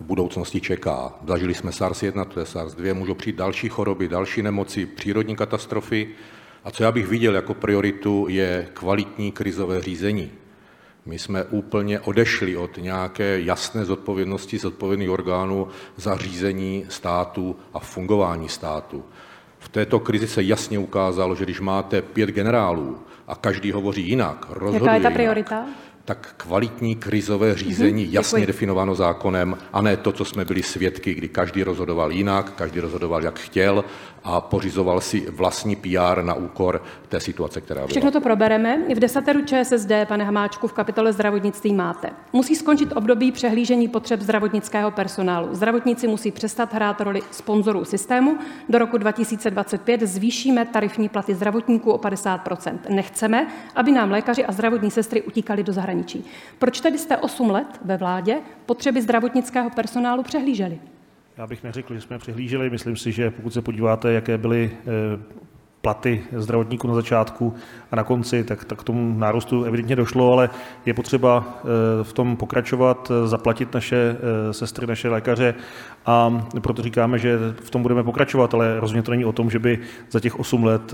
v 0.00 0.04
budoucnosti 0.04 0.60
čeká. 0.60 1.12
Zažili 1.26 1.54
jsme 1.54 1.70
SARS-1, 1.70 2.24
to 2.24 2.40
je 2.40 2.46
SARS-2, 2.46 2.94
můžou 2.94 3.14
přijít 3.14 3.36
další 3.36 3.68
choroby, 3.68 4.08
další 4.08 4.42
nemoci, 4.42 4.86
přírodní 4.86 5.36
katastrofy. 5.36 6.08
A 6.64 6.70
co 6.70 6.82
já 6.82 6.92
bych 6.92 7.06
viděl 7.06 7.34
jako 7.34 7.54
prioritu, 7.54 8.26
je 8.28 8.68
kvalitní 8.72 9.32
krizové 9.32 9.82
řízení. 9.82 10.30
My 11.06 11.18
jsme 11.18 11.44
úplně 11.44 12.00
odešli 12.00 12.56
od 12.56 12.76
nějaké 12.76 13.40
jasné 13.40 13.84
zodpovědnosti 13.84 14.58
zodpovědných 14.58 15.10
orgánů 15.10 15.68
za 15.96 16.16
řízení 16.16 16.84
státu 16.88 17.56
a 17.74 17.78
fungování 17.78 18.48
státu. 18.48 19.04
V 19.58 19.68
této 19.68 20.00
krizi 20.00 20.28
se 20.28 20.42
jasně 20.42 20.78
ukázalo, 20.78 21.34
že 21.34 21.44
když 21.44 21.60
máte 21.60 22.02
pět 22.02 22.30
generálů 22.30 22.98
a 23.28 23.34
každý 23.34 23.72
hovoří 23.72 24.08
jinak, 24.08 24.46
rozhoduje 24.50 24.88
Jaká 24.88 24.94
je 24.94 25.00
ta 25.00 25.08
jinak, 25.08 25.12
priorita? 25.14 25.66
Tak 26.06 26.34
kvalitní 26.36 26.96
krizové 26.96 27.54
řízení 27.54 28.04
Mhm, 28.04 28.14
jasně 28.14 28.36
děkuji. 28.38 28.46
definováno 28.46 28.94
zákonem 28.94 29.56
a 29.72 29.82
ne 29.82 29.96
to, 29.96 30.12
co 30.12 30.24
jsme 30.24 30.44
byli 30.44 30.62
svědky, 30.62 31.14
kdy 31.14 31.28
každý 31.28 31.62
rozhodoval 31.62 32.12
jinak, 32.12 32.52
každý 32.52 32.80
rozhodoval, 32.80 33.22
jak 33.24 33.38
chtěl 33.38 33.84
a 34.24 34.40
pořizoval 34.40 35.00
si 35.00 35.30
vlastní 35.30 35.76
PR 35.76 36.22
na 36.22 36.34
úkor 36.34 36.82
té 37.08 37.20
situace, 37.20 37.60
která 37.60 37.78
byla. 37.80 37.88
Všechno 37.88 38.10
to 38.10 38.20
probereme. 38.20 38.78
V 38.94 38.98
desateru 38.98 39.40
ČSSD, 39.44 39.90
pane 40.08 40.24
Hamáčku, 40.24 40.68
v 40.68 40.72
kapitole 40.72 41.12
zdravotnictví 41.12 41.74
máte. 41.74 42.10
Musí 42.32 42.56
skončit 42.56 42.92
období 42.96 43.32
přehlížení 43.32 43.88
potřeb 43.88 44.20
zdravotnického 44.20 44.90
personálu. 44.90 45.48
Zdravotníci 45.54 46.08
musí 46.08 46.30
přestat 46.30 46.74
hrát 46.74 47.00
roli 47.00 47.22
sponzorů 47.30 47.84
systému. 47.84 48.38
Do 48.68 48.78
roku 48.78 48.98
2025 48.98 50.00
zvýšíme 50.02 50.64
tarifní 50.64 51.08
platy 51.08 51.34
zdravotníků 51.34 51.92
o 51.92 51.98
50% 51.98 52.78
Nechceme, 52.88 53.46
aby 53.74 53.92
nám 53.92 54.10
lékaři 54.10 54.44
a 54.44 54.52
zdravotní 54.52 54.90
sestry 54.90 55.22
utíkali 55.22 55.62
do 55.62 55.72
zahraničí. 55.72 55.95
Proč 56.58 56.80
tedy 56.80 56.98
jste 56.98 57.16
8 57.16 57.50
let 57.50 57.80
ve 57.84 57.96
vládě 57.96 58.36
potřeby 58.66 59.02
zdravotnického 59.02 59.70
personálu 59.70 60.22
přehlíželi? 60.22 60.78
Já 61.36 61.46
bych 61.46 61.62
neřekl, 61.64 61.94
že 61.94 62.00
jsme 62.00 62.18
přihlíželi. 62.18 62.70
Myslím 62.70 62.96
si, 62.96 63.12
že 63.12 63.30
pokud 63.30 63.50
se 63.50 63.62
podíváte, 63.62 64.12
jaké 64.12 64.38
byly 64.38 64.70
eh, 64.72 65.46
platy 65.86 66.22
zdravotníků 66.32 66.88
na 66.88 66.94
začátku 66.94 67.54
a 67.92 67.96
na 67.96 68.04
konci, 68.04 68.44
tak, 68.44 68.64
tak 68.64 68.80
k 68.80 68.84
tomu 68.84 69.18
nárůstu 69.18 69.64
evidentně 69.64 69.96
došlo, 69.96 70.32
ale 70.32 70.50
je 70.86 70.94
potřeba 70.94 71.44
eh, 71.46 71.64
v 72.04 72.12
tom 72.12 72.36
pokračovat, 72.36 73.10
eh, 73.10 73.26
zaplatit 73.28 73.74
naše 73.74 73.96
eh, 73.96 74.52
sestry, 74.52 74.86
naše 74.86 75.08
lékaře 75.08 75.54
a 76.06 76.42
proto 76.60 76.82
říkáme, 76.82 77.18
že 77.18 77.38
v 77.60 77.70
tom 77.70 77.82
budeme 77.82 78.02
pokračovat, 78.02 78.54
ale 78.54 78.80
rozhodně 78.80 79.02
to 79.02 79.10
není 79.10 79.24
o 79.24 79.32
tom, 79.32 79.50
že 79.50 79.58
by 79.58 79.78
za 80.10 80.20
těch 80.20 80.38
8 80.38 80.64
let 80.64 80.92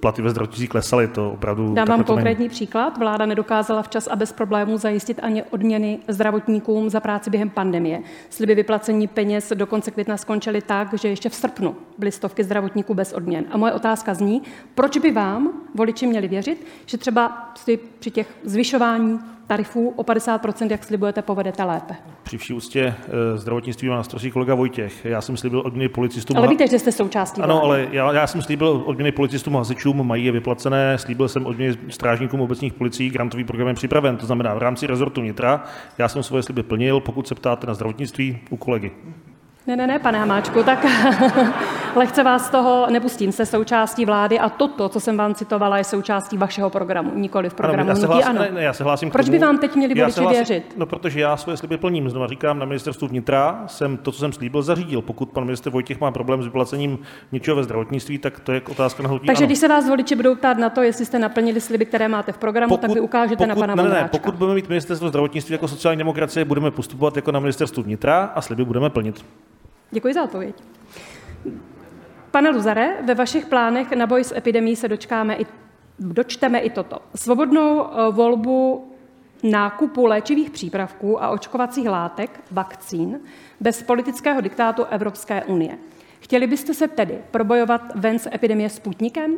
platy 0.00 0.22
ve 0.22 0.30
zdravotnictví 0.30 0.68
klesaly. 0.68 1.08
To 1.08 1.30
opravdu 1.30 1.74
Dám 1.74 1.88
vám 1.88 2.04
to 2.04 2.12
není. 2.12 2.16
konkrétní 2.16 2.48
příklad. 2.48 2.98
Vláda 2.98 3.26
nedokázala 3.26 3.82
včas 3.82 4.06
a 4.06 4.16
bez 4.16 4.32
problémů 4.32 4.78
zajistit 4.78 5.20
ani 5.22 5.42
odměny 5.42 5.98
zdravotníkům 6.08 6.90
za 6.90 7.00
práci 7.00 7.30
během 7.30 7.50
pandemie. 7.50 8.00
Sliby 8.30 8.54
vyplacení 8.54 9.06
peněz 9.06 9.52
do 9.54 9.66
konce 9.66 9.90
května 9.90 10.16
skončily 10.16 10.62
tak, 10.62 10.94
že 10.94 11.08
ještě 11.08 11.28
v 11.28 11.34
srpnu 11.34 11.76
byly 11.98 12.12
stovky 12.12 12.44
zdravotníků 12.44 12.94
bez 12.94 13.12
odměn. 13.12 13.44
A 13.50 13.56
moje 13.56 13.72
otázka 13.72 14.14
zní, 14.14 14.31
proč 14.74 14.98
by 14.98 15.10
vám 15.10 15.50
voliči 15.74 16.06
měli 16.06 16.28
věřit, 16.28 16.66
že 16.86 16.98
třeba 16.98 17.52
si 17.54 17.78
při 17.98 18.10
těch 18.10 18.34
zvyšování 18.44 19.18
tarifů 19.46 19.88
o 19.96 20.02
50%, 20.02 20.70
jak 20.70 20.84
slibujete, 20.84 21.22
povedete 21.22 21.64
lépe. 21.64 21.94
Při 22.22 22.38
vší 22.38 22.54
úctě 22.54 22.80
eh, 23.34 23.38
zdravotnictví 23.38 23.88
má 23.88 23.96
na 23.96 24.02
starosti 24.02 24.30
kolega 24.30 24.54
Vojtěch. 24.54 25.04
Já 25.04 25.20
jsem 25.20 25.36
slíbil 25.36 25.62
odměny 25.64 25.88
policistům. 25.88 26.36
Ale 26.36 26.48
víte, 26.48 26.68
že 26.68 26.78
jste 26.78 26.92
součástí 26.92 27.42
Ano, 27.42 27.60
vlády. 27.60 27.82
ale 27.82 27.88
já, 27.92 28.12
já 28.12 28.26
jsem 28.26 28.42
slíbil 28.42 28.82
odměny 28.86 29.12
policistům 29.12 29.56
a 29.56 29.58
hasičům, 29.58 30.06
mají 30.06 30.24
je 30.24 30.32
vyplacené, 30.32 30.98
slíbil 30.98 31.28
jsem 31.28 31.46
odměny 31.46 31.76
strážníkům 31.88 32.40
obecních 32.40 32.72
policií, 32.72 33.10
grantový 33.10 33.44
program 33.44 33.68
je 33.68 33.74
připraven, 33.74 34.16
to 34.16 34.26
znamená 34.26 34.54
v 34.54 34.58
rámci 34.58 34.86
rezortu 34.86 35.20
vnitra. 35.20 35.64
Já 35.98 36.08
jsem 36.08 36.22
svoje 36.22 36.42
sliby 36.42 36.62
plnil, 36.62 37.00
pokud 37.00 37.28
se 37.28 37.34
ptáte 37.34 37.66
na 37.66 37.74
zdravotnictví, 37.74 38.38
u 38.50 38.56
kolegy. 38.56 38.90
Ne, 39.66 39.76
ne, 39.76 39.86
ne, 39.86 39.98
pane 39.98 40.18
Hamáčku, 40.18 40.62
tak 40.62 40.86
lehce 41.96 42.22
vás 42.22 42.46
z 42.46 42.50
toho 42.50 42.86
nepustím. 42.90 43.32
Jste 43.32 43.46
součástí 43.46 44.04
vlády 44.04 44.38
a 44.38 44.48
toto, 44.48 44.88
co 44.88 45.00
jsem 45.00 45.16
vám 45.16 45.34
citovala, 45.34 45.78
je 45.78 45.84
součástí 45.84 46.36
vašeho 46.36 46.70
programu, 46.70 47.10
nikoli 47.14 47.50
v 47.50 47.54
programu 47.54 47.88
já 47.88 47.96
se 47.96 48.06
hlásím, 48.06 48.28
ano. 48.28 48.40
ne, 48.40 48.50
ne, 48.52 48.62
já 48.62 48.72
se 48.72 48.84
hlásím 48.84 49.10
Proč 49.10 49.26
tomu, 49.26 49.38
by 49.38 49.44
vám 49.44 49.58
teď 49.58 49.76
měli 49.76 49.94
voliči 49.94 50.12
se 50.12 50.26
věřit? 50.26 50.74
No, 50.76 50.86
protože 50.86 51.20
já 51.20 51.36
svoje 51.36 51.56
sliby 51.56 51.76
plním. 51.76 52.10
Znova 52.10 52.26
říkám, 52.26 52.58
na 52.58 52.66
ministerstvu 52.66 53.08
vnitra 53.08 53.64
jsem 53.66 53.96
to, 53.96 54.12
co 54.12 54.18
jsem 54.18 54.32
slíbil, 54.32 54.62
zařídil. 54.62 55.02
Pokud 55.02 55.30
pan 55.30 55.44
minister 55.44 55.72
Vojtěch 55.72 56.00
má 56.00 56.10
problém 56.10 56.42
s 56.42 56.44
vyplacením 56.44 56.98
něčeho 57.32 57.56
ve 57.56 57.64
zdravotnictví, 57.64 58.18
tak 58.18 58.40
to 58.40 58.52
je 58.52 58.62
otázka 58.70 59.02
na 59.02 59.08
hnutí. 59.08 59.26
Takže 59.26 59.44
ano. 59.44 59.46
když 59.46 59.58
se 59.58 59.68
vás 59.68 59.88
voliči 59.88 60.16
budou 60.16 60.34
ptát 60.34 60.58
na 60.58 60.70
to, 60.70 60.82
jestli 60.82 61.06
jste 61.06 61.18
naplnili 61.18 61.60
sliby, 61.60 61.86
které 61.86 62.08
máte 62.08 62.32
v 62.32 62.38
programu, 62.38 62.76
tak 62.76 62.90
vy 62.90 63.00
ukážete 63.00 63.46
na 63.46 63.54
pana 63.54 63.74
ne, 63.74 63.82
ne, 63.88 64.08
pokud 64.12 64.34
budeme 64.34 64.54
mít 64.54 64.68
ministerstvo 64.68 65.08
zdravotnictví 65.08 65.52
jako 65.52 65.68
sociální 65.68 65.98
demokracie, 65.98 66.44
budeme 66.44 66.70
postupovat 66.70 67.16
jako 67.16 67.32
na 67.32 67.40
ministerstvu 67.40 67.82
vnitra 67.82 68.32
a 68.34 68.40
sliby 68.40 68.64
budeme 68.64 68.90
plnit. 68.90 69.24
Děkuji 69.90 70.14
za 70.14 70.22
odpověď. 70.22 70.54
Pane 72.32 72.50
Luzare, 72.50 72.96
ve 73.02 73.14
vašich 73.14 73.46
plánech 73.46 73.92
na 73.92 74.06
boj 74.06 74.24
s 74.24 74.36
epidemí 74.36 74.76
se 74.76 74.88
dočkáme 74.88 75.36
i, 75.36 75.46
dočteme 75.98 76.58
i 76.58 76.70
toto. 76.70 76.98
Svobodnou 77.14 77.86
eh, 77.86 78.12
volbu 78.12 78.88
nákupu 79.42 80.06
léčivých 80.06 80.50
přípravků 80.50 81.22
a 81.22 81.28
očkovacích 81.28 81.88
látek, 81.88 82.40
vakcín, 82.50 83.20
bez 83.60 83.82
politického 83.82 84.40
diktátu 84.40 84.84
Evropské 84.84 85.44
unie. 85.44 85.78
Chtěli 86.20 86.46
byste 86.46 86.74
se 86.74 86.88
tedy 86.88 87.18
probojovat 87.30 87.82
ven 87.94 88.18
z 88.18 88.26
epidemie 88.26 88.68
Sputnikem? 88.68 89.36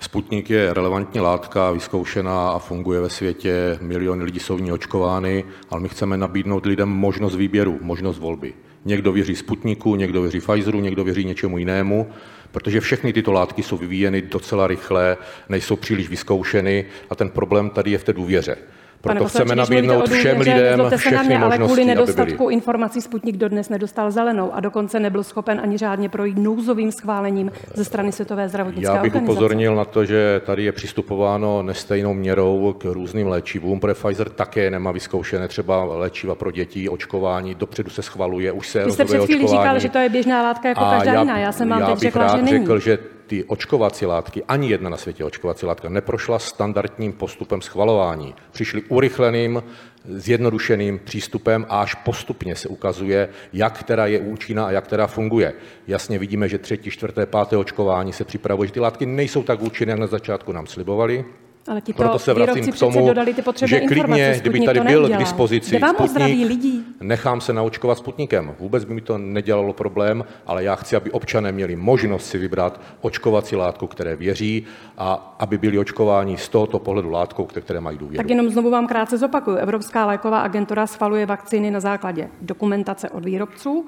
Sputnik 0.00 0.50
je 0.50 0.74
relevantní 0.74 1.20
látka, 1.20 1.70
vyzkoušená 1.70 2.50
a 2.50 2.58
funguje 2.58 3.00
ve 3.00 3.10
světě. 3.10 3.78
Miliony 3.80 4.24
lidí 4.24 4.40
jsou 4.40 4.56
v 4.56 4.60
ní 4.60 4.72
očkovány, 4.72 5.44
ale 5.70 5.80
my 5.80 5.88
chceme 5.88 6.16
nabídnout 6.16 6.66
lidem 6.66 6.88
možnost 6.88 7.36
výběru, 7.36 7.78
možnost 7.82 8.18
volby. 8.18 8.54
Někdo 8.84 9.12
věří 9.12 9.36
Sputniku, 9.36 9.96
někdo 9.96 10.22
věří 10.22 10.40
Pfizeru, 10.40 10.80
někdo 10.80 11.04
věří 11.04 11.24
něčemu 11.24 11.58
jinému, 11.58 12.10
protože 12.52 12.80
všechny 12.80 13.12
tyto 13.12 13.32
látky 13.32 13.62
jsou 13.62 13.76
vyvíjeny 13.76 14.22
docela 14.22 14.66
rychle, 14.66 15.16
nejsou 15.48 15.76
příliš 15.76 16.08
vyzkoušeny 16.08 16.84
a 17.10 17.14
ten 17.14 17.30
problém 17.30 17.70
tady 17.70 17.90
je 17.90 17.98
v 17.98 18.04
té 18.04 18.12
důvěře. 18.12 18.56
Proto 19.00 19.18
Pane 19.18 19.28
chceme 19.28 19.56
nabídnout 19.56 20.08
všem 20.08 20.40
lidem 20.40 20.78
se 20.78 20.90
na 20.90 20.96
všechny 20.96 21.26
mě, 21.26 21.38
ale 21.38 21.58
kvůli 21.58 21.84
nedostatku 21.84 22.44
byli. 22.44 22.54
informací 22.54 23.00
Sputnik 23.00 23.36
dodnes 23.36 23.68
nedostal 23.68 24.10
zelenou 24.10 24.54
a 24.54 24.60
dokonce 24.60 25.00
nebyl 25.00 25.22
schopen 25.24 25.60
ani 25.62 25.78
řádně 25.78 26.08
projít 26.08 26.38
nouzovým 26.38 26.92
schválením 26.92 27.52
ze 27.74 27.84
strany 27.84 28.12
Světové 28.12 28.48
zdravotnické 28.48 28.86
Já 28.86 29.02
bych 29.02 29.12
organizace. 29.12 29.32
upozornil 29.32 29.74
na 29.74 29.84
to, 29.84 30.04
že 30.04 30.40
tady 30.46 30.64
je 30.64 30.72
přistupováno 30.72 31.62
nestejnou 31.62 32.14
měrou 32.14 32.74
k 32.78 32.84
různým 32.84 33.28
léčivům, 33.28 33.80
protože 33.80 33.94
Pfizer 33.94 34.28
také 34.28 34.70
nemá 34.70 34.92
vyzkoušené 34.92 35.48
třeba 35.48 35.84
léčiva 35.84 36.34
pro 36.34 36.50
děti, 36.50 36.88
očkování, 36.88 37.54
dopředu 37.54 37.90
se 37.90 38.02
schvaluje, 38.02 38.52
už 38.52 38.68
se 38.68 38.84
Vy 38.84 38.92
jste 38.92 39.04
před 39.04 39.24
chvílí 39.24 39.44
očkování. 39.44 39.64
říkal, 39.64 39.78
že 39.78 39.88
to 39.88 39.98
je 39.98 40.08
běžná 40.08 40.42
látka 40.42 40.68
jako 40.68 40.84
každá 40.84 41.20
jiná. 41.20 41.38
Já 41.38 41.52
jsem 41.52 41.68
vám 41.68 41.80
já 41.80 41.86
teď 41.86 41.98
řekla, 41.98 42.36
že 42.36 42.42
není. 42.42 42.58
řekl, 42.58 42.78
že 42.78 42.98
ty 43.28 43.44
očkovací 43.44 44.06
látky, 44.06 44.42
ani 44.48 44.70
jedna 44.70 44.90
na 44.90 44.96
světě 44.96 45.24
očkovací 45.24 45.66
látka 45.66 45.88
neprošla 45.88 46.38
standardním 46.38 47.12
postupem 47.12 47.62
schvalování. 47.62 48.34
Přišli 48.50 48.82
urychleným, 48.82 49.62
zjednodušeným 50.04 50.98
přístupem 51.04 51.66
a 51.68 51.80
až 51.80 51.94
postupně 51.94 52.56
se 52.56 52.68
ukazuje, 52.68 53.28
jak 53.52 53.78
která 53.78 54.06
je 54.06 54.20
účinná 54.20 54.66
a 54.66 54.70
jak 54.70 54.84
která 54.84 55.06
funguje. 55.06 55.54
Jasně 55.86 56.18
vidíme, 56.18 56.48
že 56.48 56.58
třetí, 56.58 56.90
čtvrté, 56.90 57.26
páté 57.26 57.56
očkování 57.56 58.12
se 58.12 58.24
připravuje, 58.24 58.66
že 58.66 58.72
ty 58.72 58.80
látky 58.80 59.06
nejsou 59.06 59.42
tak 59.42 59.62
účinné, 59.62 59.90
jak 59.90 60.00
na 60.00 60.06
začátku 60.06 60.52
nám 60.52 60.66
slibovali. 60.66 61.24
Ale 61.68 61.80
ti 61.80 61.92
Proto 61.92 62.12
to 62.12 62.18
se 62.18 62.34
vracím 62.34 62.72
k 62.72 62.78
tomu, 62.78 63.06
dodali 63.06 63.34
ty 63.34 63.42
že 63.64 63.80
klidně, 63.80 64.36
kdyby 64.40 64.60
tady 64.60 64.80
byl 64.80 65.08
k 65.08 65.16
dispozici 65.16 65.80
Sputnik, 65.94 66.48
lidí. 66.48 66.84
nechám 67.00 67.40
se 67.40 67.52
naočkovat 67.52 67.98
Sputnikem. 67.98 68.54
Vůbec 68.58 68.84
by 68.84 68.94
mi 68.94 69.00
to 69.00 69.18
nedělalo 69.18 69.72
problém, 69.72 70.24
ale 70.46 70.64
já 70.64 70.74
chci, 70.74 70.96
aby 70.96 71.10
občané 71.10 71.52
měli 71.52 71.76
možnost 71.76 72.26
si 72.26 72.38
vybrat 72.38 72.80
očkovací 73.00 73.56
látku, 73.56 73.86
které 73.86 74.16
věří 74.16 74.66
a 74.98 75.36
aby 75.38 75.58
byli 75.58 75.78
očkováni 75.78 76.36
z 76.36 76.48
tohoto 76.48 76.78
pohledu 76.78 77.10
látkou, 77.10 77.44
které 77.44 77.80
mají 77.80 77.98
důvěru. 77.98 78.22
Tak 78.22 78.30
jenom 78.30 78.50
znovu 78.50 78.70
vám 78.70 78.86
krátce 78.86 79.18
zopakuju. 79.18 79.56
Evropská 79.56 80.06
léková 80.06 80.40
agentura 80.40 80.86
schvaluje 80.86 81.26
vakcíny 81.26 81.70
na 81.70 81.80
základě 81.80 82.28
dokumentace 82.40 83.10
od 83.10 83.24
výrobců. 83.24 83.86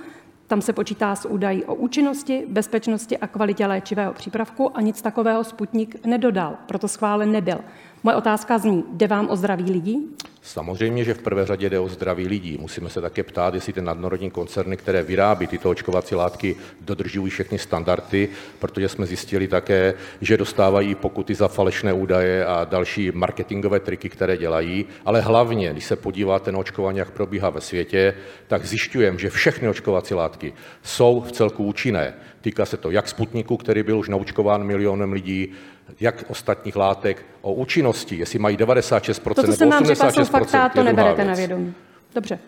Tam 0.50 0.62
se 0.62 0.72
počítá 0.72 1.14
s 1.14 1.28
údají 1.28 1.64
o 1.64 1.74
účinnosti, 1.74 2.44
bezpečnosti 2.48 3.18
a 3.18 3.26
kvalitě 3.26 3.66
léčivého 3.66 4.12
přípravku 4.12 4.76
a 4.76 4.80
nic 4.80 5.02
takového 5.02 5.44
Sputnik 5.44 6.06
nedodal, 6.06 6.56
proto 6.66 6.88
schválen 6.88 7.32
nebyl. 7.32 7.58
Moje 8.02 8.16
otázka 8.16 8.58
zní, 8.58 8.84
jde 8.92 9.06
vám 9.06 9.28
o 9.30 9.36
zdraví 9.36 9.72
lidí? 9.72 9.98
Samozřejmě, 10.42 11.04
že 11.04 11.14
v 11.14 11.22
prvé 11.22 11.46
řadě 11.46 11.70
jde 11.70 11.78
o 11.78 11.88
zdraví 11.88 12.28
lidí. 12.28 12.58
Musíme 12.60 12.90
se 12.90 13.00
také 13.00 13.22
ptát, 13.22 13.54
jestli 13.54 13.72
ty 13.72 13.82
nadnárodní 13.82 14.30
koncerny, 14.30 14.76
které 14.76 15.02
vyrábí 15.02 15.46
tyto 15.46 15.70
očkovací 15.70 16.14
látky, 16.14 16.56
dodržují 16.80 17.30
všechny 17.30 17.58
standardy, 17.58 18.28
protože 18.58 18.88
jsme 18.88 19.06
zjistili 19.06 19.48
také, 19.48 19.94
že 20.20 20.36
dostávají 20.36 20.94
pokuty 20.94 21.34
za 21.34 21.48
falešné 21.48 21.92
údaje 21.92 22.46
a 22.46 22.64
další 22.64 23.10
marketingové 23.14 23.80
triky, 23.80 24.08
které 24.08 24.36
dělají. 24.36 24.86
Ale 25.04 25.20
hlavně, 25.20 25.72
když 25.72 25.84
se 25.84 25.96
podíváte 25.96 26.52
na 26.52 26.58
očkování, 26.58 26.98
jak 26.98 27.10
probíhá 27.10 27.50
ve 27.50 27.60
světě, 27.60 28.14
tak 28.46 28.66
zjišťujeme, 28.66 29.18
že 29.18 29.30
všechny 29.30 29.68
očkovací 29.68 30.14
látky 30.14 30.52
jsou 30.82 31.20
v 31.20 31.32
celku 31.32 31.64
účinné. 31.64 32.14
Týká 32.40 32.66
se 32.66 32.76
to 32.76 32.90
jak 32.90 33.08
Sputniku, 33.08 33.56
který 33.56 33.82
byl 33.82 33.98
už 33.98 34.08
naučkován 34.08 34.64
milionem 34.64 35.12
lidí, 35.12 35.52
jak 36.00 36.24
ostatních 36.28 36.76
látek 36.76 37.24
o 37.40 37.52
účinnosti, 37.52 38.16
jestli 38.16 38.38
mají 38.38 38.56
96% 38.56 39.34
To, 39.34 39.34
co 39.34 39.42
nebo 39.42 39.52
jsem 39.52 39.70
vám 39.70 39.84
řekla, 39.84 40.08
86%, 40.08 40.12
jsou 40.12 40.24
fakta, 40.24 40.68
to 40.68 40.82
neberete 40.82 41.24
na 41.24 41.34
vědomí. 41.34 41.74
Dobře. 42.14 42.38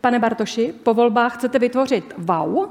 Pane 0.00 0.18
Bartoši, 0.18 0.74
po 0.82 0.94
volbách 0.94 1.34
chcete 1.34 1.58
vytvořit 1.58 2.14
VAU, 2.18 2.66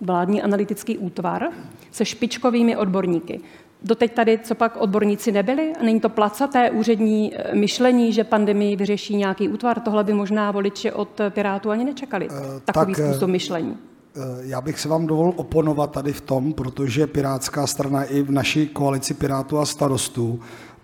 vládní 0.00 0.42
analytický 0.42 0.98
útvar, 0.98 1.48
se 1.90 2.04
špičkovými 2.04 2.76
odborníky. 2.76 3.40
Doteď 3.82 4.14
tady, 4.14 4.38
co 4.38 4.54
pak 4.54 4.76
odborníci 4.76 5.32
nebyli? 5.32 5.72
A 5.80 5.82
není 5.82 6.00
to 6.00 6.08
placaté 6.08 6.70
úřední 6.70 7.34
eh, 7.34 7.54
myšlení, 7.54 8.12
že 8.12 8.24
pandemii 8.24 8.76
vyřeší 8.76 9.16
nějaký 9.16 9.48
útvar? 9.48 9.80
Tohle 9.80 10.04
by 10.04 10.12
možná 10.12 10.50
voliči 10.50 10.92
od 10.92 11.20
Pirátů 11.30 11.70
ani 11.70 11.84
nečekali. 11.84 12.28
Takový 12.64 12.94
tak, 12.94 13.04
eh, 13.04 13.10
způsob 13.10 13.30
myšlení. 13.30 13.76
Eh, 14.16 14.20
Já 14.40 14.60
bych 14.60 14.80
se 14.80 14.88
vám 14.88 15.06
dovolil 15.06 15.32
oponovat 15.36 15.90
tady 15.90 16.12
v 16.12 16.20
tom, 16.20 16.52
protože 16.52 17.06
Pirátská 17.06 17.66
strana 17.66 18.04
i 18.04 18.22
v 18.22 18.30
naší 18.30 18.66
koalici 18.68 19.14
Pirátů 19.14 19.58
a 19.58 19.66
starostů, 19.66 20.40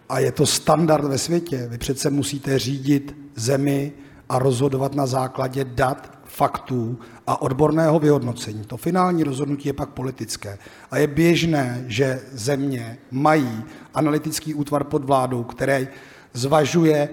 a 0.09 0.19
je 0.19 0.33
to 0.33 0.47
standard 0.47 1.05
ve 1.05 1.19
světě, 1.19 1.67
vy 1.71 1.79
přece 1.79 2.11
musíte 2.11 2.59
řídit 2.59 3.17
zemi 3.35 3.93
a 4.29 4.39
rozhodovat 4.39 4.95
na 4.95 5.07
základě 5.07 5.65
dat, 5.65 6.13
faktů 6.25 6.99
a 7.27 7.43
odborného 7.43 7.99
vyhodnocení. 7.99 8.65
To 8.65 8.77
finální 8.77 9.25
rozhodnutí 9.25 9.69
je 9.69 9.73
pak 9.73 9.89
politické. 9.89 10.59
A 10.91 10.99
je 10.99 11.07
běžné, 11.07 11.85
že 11.89 12.21
země 12.33 12.99
mají 13.11 13.65
analytický 13.95 14.55
útvar 14.55 14.85
pod 14.85 15.05
vládou, 15.05 15.45
který 15.45 15.89
zvažuje 16.33 17.09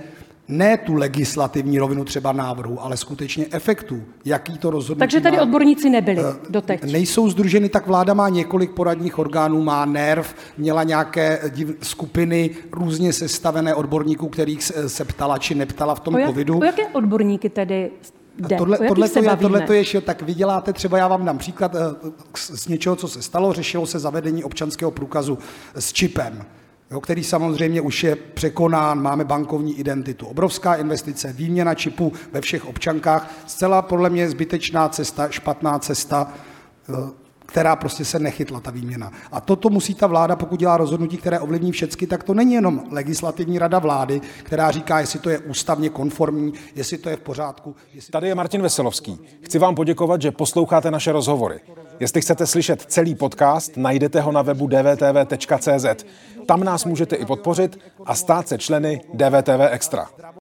ne 0.49 0.77
tu 0.77 0.93
legislativní 0.93 1.79
rovinu 1.79 2.05
třeba 2.05 2.31
návrhu, 2.31 2.83
ale 2.83 2.97
skutečně 2.97 3.45
efektů, 3.51 4.03
jaký 4.25 4.57
to 4.57 4.69
rozhodnutí 4.69 4.99
Takže 4.99 5.21
tady 5.21 5.37
má. 5.37 5.43
odborníci 5.43 5.89
nebyli 5.89 6.21
doteď. 6.49 6.83
Nejsou 6.83 7.29
združeny, 7.29 7.69
tak 7.69 7.87
vláda 7.87 8.13
má 8.13 8.29
několik 8.29 8.71
poradních 8.71 9.19
orgánů, 9.19 9.63
má 9.63 9.85
NERV, 9.85 10.35
měla 10.57 10.83
nějaké 10.83 11.39
div- 11.47 11.75
skupiny 11.81 12.49
různě 12.71 13.13
sestavené 13.13 13.75
odborníků, 13.75 14.27
kterých 14.29 14.63
se, 14.63 15.05
ptala 15.05 15.37
či 15.37 15.55
neptala 15.55 15.95
v 15.95 15.99
tom 15.99 16.15
O, 16.15 16.17
jak, 16.17 16.29
covidu. 16.29 16.59
o 16.59 16.63
jaké 16.63 16.87
odborníky 16.87 17.49
tedy 17.49 17.91
jde? 18.39 18.57
Tohle, 18.57 18.77
tohle, 18.77 19.09
to 19.09 19.19
je, 19.23 19.37
tohle 19.37 19.61
to 19.61 19.73
je, 19.73 19.83
že 19.83 20.01
tak 20.01 20.21
vy 20.21 20.33
děláte 20.33 20.73
třeba, 20.73 20.97
já 20.97 21.07
vám 21.07 21.25
dám 21.25 21.37
příklad 21.37 21.75
eh, 21.75 21.79
z 22.35 22.67
něčeho, 22.67 22.95
co 22.95 23.07
se 23.07 23.21
stalo, 23.21 23.53
řešilo 23.53 23.85
se 23.85 23.99
zavedení 23.99 24.43
občanského 24.43 24.91
průkazu 24.91 25.37
s 25.75 25.93
čipem, 25.93 26.45
jo, 26.91 27.01
který 27.01 27.23
samozřejmě 27.23 27.81
už 27.81 28.03
je 28.03 28.15
překonán, 28.15 29.01
máme 29.01 29.25
bankovní 29.25 29.79
identitu. 29.79 30.25
Obrovská 30.25 30.75
investice, 30.75 31.33
výměna 31.33 31.75
čipů 31.75 32.13
ve 32.31 32.41
všech 32.41 32.65
občankách, 32.65 33.33
zcela 33.47 33.81
podle 33.81 34.09
mě 34.09 34.29
zbytečná 34.29 34.89
cesta, 34.89 35.29
špatná 35.29 35.79
cesta, 35.79 36.33
eh, 36.89 37.28
která 37.49 37.75
prostě 37.75 38.05
se 38.05 38.19
nechytla, 38.19 38.59
ta 38.59 38.71
výměna. 38.71 39.11
A 39.31 39.41
toto 39.41 39.69
musí 39.69 39.93
ta 39.93 40.07
vláda, 40.07 40.35
pokud 40.35 40.59
dělá 40.59 40.77
rozhodnutí, 40.77 41.17
které 41.17 41.39
ovlivní 41.39 41.71
všecky, 41.71 42.07
tak 42.07 42.23
to 42.23 42.33
není 42.33 42.53
jenom 42.53 42.83
legislativní 42.91 43.59
rada 43.59 43.79
vlády, 43.79 44.21
která 44.43 44.71
říká, 44.71 44.99
jestli 44.99 45.19
to 45.19 45.29
je 45.29 45.39
ústavně 45.39 45.89
konformní, 45.89 46.53
jestli 46.75 46.97
to 46.97 47.09
je 47.09 47.15
v 47.15 47.19
pořádku. 47.19 47.75
Jestli... 47.93 48.11
Tady 48.11 48.27
je 48.27 48.35
Martin 48.35 48.61
Veselovský. 48.61 49.19
Chci 49.41 49.59
vám 49.59 49.75
poděkovat, 49.75 50.21
že 50.21 50.31
posloucháte 50.31 50.91
naše 50.91 51.11
rozhovory. 51.11 51.59
Jestli 51.99 52.21
chcete 52.21 52.47
slyšet 52.47 52.81
celý 52.81 53.15
podcast, 53.15 53.77
najdete 53.77 54.21
ho 54.21 54.31
na 54.31 54.41
webu 54.41 54.67
dvtv.cz. 54.67 56.05
Tam 56.45 56.63
nás 56.63 56.85
můžete 56.85 57.15
i 57.15 57.25
podpořit 57.25 57.79
a 58.05 58.15
stát 58.15 58.47
se 58.47 58.57
členy 58.57 59.01
DVTV 59.13 59.61
Extra. 59.71 60.09